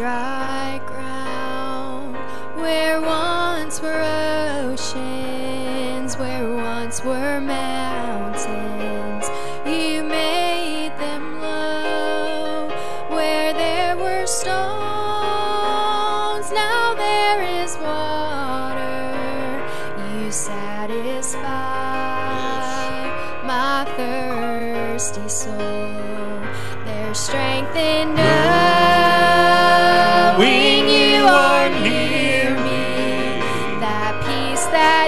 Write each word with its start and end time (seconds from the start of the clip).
dry 0.00 0.80
ground 0.86 2.16
where 2.56 3.02
once 3.02 3.82
were 3.82 4.02
oceans, 4.64 6.16
where 6.16 6.56
once 6.56 7.04
were 7.04 7.38
mountains. 7.38 9.26
You 9.66 10.02
made 10.02 10.92
them 10.96 11.42
low 11.42 12.70
where 13.10 13.52
there 13.52 13.94
were 13.98 14.24
stones. 14.24 14.50
Now 16.50 16.94
there 16.94 17.42
is 17.62 17.76
water. 17.76 19.12
You 20.14 20.32
satisfy 20.32 21.42
my 23.44 23.84
thirsty 23.98 25.28
soul. 25.28 26.40
There's 26.86 27.18
strength 27.18 27.76
in 27.76 28.18
us. 28.18 28.49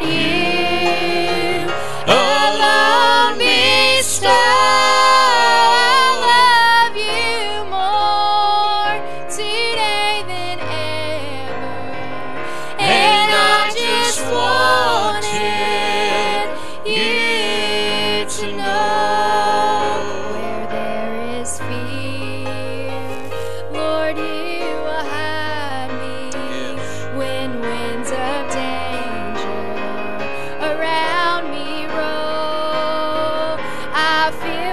Maria. 0.03 0.32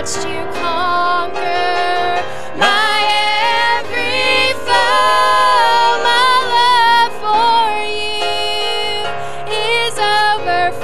watched 0.00 0.24
you 0.28 0.40
conquer 0.54 2.22
my 2.56 3.02
every 3.74 4.54
foe. 4.62 5.98
My 6.06 6.34
love 6.54 7.12
for 7.18 7.66
you 7.98 9.02
is 9.50 9.98
overflowing, 9.98 10.78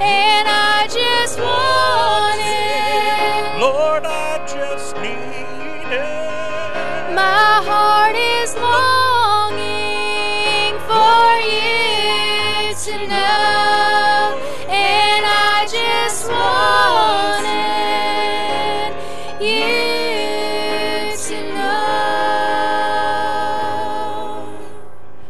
and 0.00 0.46
I 0.46 0.86
just 0.86 1.38
want 1.40 2.40
it. 2.40 3.58
Lord, 3.60 4.04
I 4.06 4.38
just 4.46 4.94
need 4.98 5.90
it. 5.90 7.14
My 7.16 7.62
heart 7.66 8.14
is 8.14 8.54
lost. 8.54 8.95